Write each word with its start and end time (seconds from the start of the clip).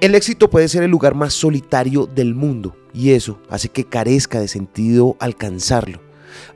El 0.00 0.14
éxito 0.14 0.48
puede 0.48 0.68
ser 0.68 0.82
el 0.82 0.90
lugar 0.90 1.14
más 1.14 1.34
solitario 1.34 2.06
del 2.06 2.34
mundo 2.34 2.74
y 2.94 3.10
eso 3.10 3.38
hace 3.50 3.68
que 3.68 3.84
carezca 3.84 4.40
de 4.40 4.48
sentido 4.48 5.14
alcanzarlo. 5.20 6.00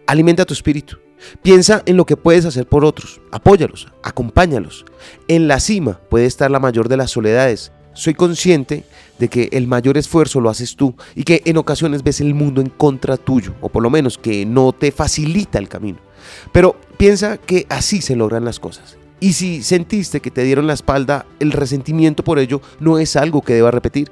Alimenta 0.07 0.47
tu 0.47 0.55
espíritu. 0.55 0.97
Piensa 1.42 1.83
en 1.84 1.99
lo 1.99 2.07
que 2.07 2.17
puedes 2.17 2.46
hacer 2.46 2.67
por 2.67 2.86
otros, 2.86 3.20
apóyalos, 3.30 3.88
acompáñalos. 4.02 4.86
En 5.28 5.46
la 5.46 5.60
cima 5.60 6.00
puede 6.08 6.25
estar 6.25 6.50
la 6.50 6.58
mayor 6.58 6.88
de 6.88 6.96
las 6.96 7.10
soledades. 7.10 7.70
Soy 7.92 8.14
consciente 8.14 8.84
de 9.18 9.29
que 9.29 9.50
el 9.52 9.66
mayor 9.66 9.98
esfuerzo 9.98 10.40
lo 10.40 10.48
haces 10.48 10.74
tú 10.74 10.95
y 11.14 11.24
que 11.24 11.42
en 11.45 11.58
ocasiones 11.58 12.02
ves 12.02 12.22
el 12.22 12.34
mundo 12.34 12.62
en 12.62 12.70
contra 12.70 13.18
tuyo, 13.18 13.54
o 13.61 13.68
por 13.68 13.82
lo 13.82 13.90
menos 13.90 14.16
que 14.16 14.46
no 14.46 14.72
te 14.72 14.90
facilita 14.90 15.58
el 15.58 15.68
camino. 15.68 15.98
Pero 16.50 16.80
piensa 16.96 17.36
que 17.36 17.66
así 17.68 18.00
se 18.00 18.16
logran 18.16 18.46
las 18.46 18.58
cosas. 18.58 18.96
Y 19.20 19.32
si 19.32 19.62
sentiste 19.62 20.20
que 20.20 20.30
te 20.30 20.42
dieron 20.42 20.66
la 20.66 20.74
espalda, 20.74 21.24
el 21.40 21.52
resentimiento 21.52 22.24
por 22.24 22.38
ello 22.38 22.60
no 22.80 22.98
es 22.98 23.16
algo 23.16 23.42
que 23.42 23.54
deba 23.54 23.70
repetir. 23.70 24.10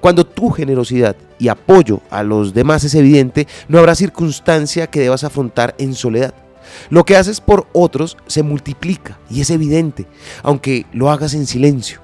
Cuando 0.00 0.24
tu 0.24 0.50
generosidad 0.50 1.16
y 1.38 1.48
apoyo 1.48 2.00
a 2.10 2.22
los 2.22 2.54
demás 2.54 2.84
es 2.84 2.94
evidente, 2.94 3.48
no 3.68 3.78
habrá 3.78 3.94
circunstancia 3.94 4.88
que 4.88 5.00
debas 5.00 5.24
afrontar 5.24 5.74
en 5.78 5.94
soledad. 5.94 6.34
Lo 6.90 7.04
que 7.04 7.16
haces 7.16 7.40
por 7.40 7.66
otros 7.72 8.16
se 8.26 8.42
multiplica 8.42 9.18
y 9.28 9.40
es 9.40 9.50
evidente, 9.50 10.06
aunque 10.42 10.86
lo 10.92 11.10
hagas 11.10 11.34
en 11.34 11.46
silencio. 11.46 12.00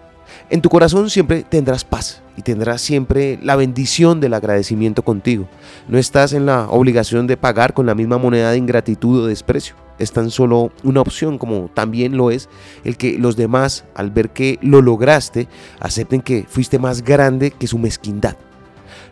En 0.50 0.62
tu 0.62 0.70
corazón 0.70 1.10
siempre 1.10 1.42
tendrás 1.42 1.84
paz 1.84 2.22
y 2.36 2.42
tendrás 2.42 2.80
siempre 2.80 3.38
la 3.42 3.56
bendición 3.56 4.20
del 4.20 4.34
agradecimiento 4.34 5.02
contigo. 5.02 5.46
No 5.88 5.98
estás 5.98 6.32
en 6.32 6.46
la 6.46 6.68
obligación 6.70 7.26
de 7.26 7.36
pagar 7.36 7.74
con 7.74 7.86
la 7.86 7.94
misma 7.94 8.18
moneda 8.18 8.50
de 8.50 8.58
ingratitud 8.58 9.24
o 9.24 9.26
desprecio. 9.26 9.74
Es 9.98 10.12
tan 10.12 10.30
solo 10.30 10.70
una 10.84 11.00
opción 11.00 11.38
como 11.38 11.70
también 11.74 12.16
lo 12.16 12.30
es 12.30 12.48
el 12.84 12.96
que 12.96 13.18
los 13.18 13.36
demás, 13.36 13.84
al 13.94 14.10
ver 14.10 14.30
que 14.30 14.58
lo 14.62 14.80
lograste, 14.80 15.48
acepten 15.80 16.20
que 16.20 16.44
fuiste 16.48 16.78
más 16.78 17.02
grande 17.02 17.50
que 17.50 17.66
su 17.66 17.78
mezquindad. 17.78 18.36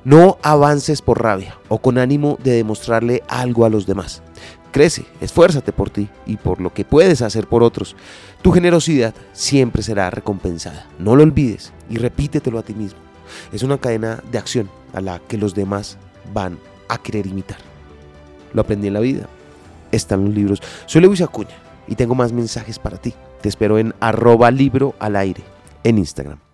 No 0.04 0.38
avances 0.42 1.02
por 1.02 1.20
rabia 1.20 1.58
o 1.68 1.78
con 1.78 1.98
ánimo 1.98 2.38
de 2.44 2.52
demostrarle 2.52 3.22
algo 3.28 3.64
a 3.64 3.70
los 3.70 3.86
demás. 3.86 4.22
Crece, 4.70 5.04
esfuérzate 5.20 5.72
por 5.72 5.90
ti 5.90 6.08
y 6.26 6.36
por 6.36 6.60
lo 6.60 6.72
que 6.72 6.84
puedes 6.84 7.22
hacer 7.22 7.46
por 7.46 7.62
otros. 7.62 7.96
Tu 8.42 8.52
generosidad 8.52 9.14
siempre 9.32 9.82
será 9.82 10.10
recompensada. 10.10 10.86
No 10.98 11.16
lo 11.16 11.22
olvides 11.22 11.72
y 11.90 11.96
repítetelo 11.96 12.58
a 12.58 12.62
ti 12.62 12.74
mismo. 12.74 13.00
Es 13.52 13.62
una 13.62 13.78
cadena 13.78 14.22
de 14.30 14.38
acción 14.38 14.70
a 14.92 15.00
la 15.00 15.18
que 15.18 15.38
los 15.38 15.54
demás 15.54 15.98
van 16.32 16.58
a 16.88 16.98
querer 16.98 17.26
imitar. 17.26 17.58
Lo 18.52 18.60
aprendí 18.60 18.86
en 18.86 18.94
la 18.94 19.00
vida. 19.00 19.28
Están 19.96 20.26
los 20.26 20.34
libros. 20.34 20.62
Soy 20.84 21.00
Lewis 21.00 21.22
Acuña 21.22 21.56
y 21.88 21.94
tengo 21.94 22.14
más 22.14 22.32
mensajes 22.32 22.78
para 22.78 22.98
ti. 22.98 23.14
Te 23.40 23.48
espero 23.48 23.78
en 23.78 23.94
arroba 24.00 24.50
libro 24.50 24.94
al 24.98 25.16
aire 25.16 25.42
en 25.84 25.98
Instagram. 25.98 26.45